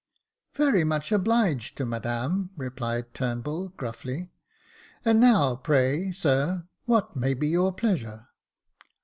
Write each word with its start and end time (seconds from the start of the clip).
"Very 0.55 0.83
much 0.83 1.11
obliged 1.11 1.77
to 1.77 1.85
Madame," 1.85 2.49
replied 2.57 3.13
Turnbull, 3.13 3.69
gruffly;" 3.77 4.31
and 5.05 5.19
now, 5.19 5.55
pray 5.55 6.11
sir, 6.11 6.67
what 6.85 7.15
may 7.15 7.35
be 7.35 7.49
your 7.49 7.71
pleasure 7.71 8.25